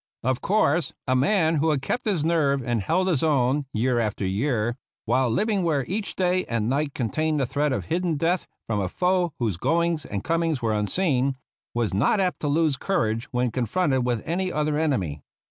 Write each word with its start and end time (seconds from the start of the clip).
Of 0.23 0.41
course, 0.41 0.93
a 1.07 1.15
man 1.15 1.57
who 1.57 1.69
had 1.69 1.83
kept 1.83 2.05
his 2.05 2.23
nerve 2.25 2.63
and 2.65 2.81
held 2.81 3.07
his 3.07 3.21
own, 3.21 3.67
year 3.71 3.99
after 3.99 4.25
year, 4.25 4.75
while 5.05 5.29
living 5.29 5.61
where 5.61 5.85
each 5.85 6.15
day 6.15 6.43
and 6.45 6.67
night 6.67 6.95
contained 6.95 7.39
the 7.39 7.45
threat 7.45 7.71
of 7.71 7.85
hidden 7.85 8.15
death 8.17 8.47
from 8.65 8.79
a 8.79 8.89
foe 8.89 9.31
whose 9.37 9.57
goings 9.57 10.05
and 10.07 10.23
com 10.23 10.41
ings 10.41 10.59
were 10.59 10.73
unseen, 10.73 11.35
was 11.75 11.93
not 11.93 12.19
apt 12.19 12.39
to 12.39 12.47
lose 12.47 12.77
courage 12.77 13.25
when 13.25 13.51
confronted 13.51 14.03
with 14.03 14.23
any 14.25 14.51
other 14.51 14.79
enemy. 14.79 15.21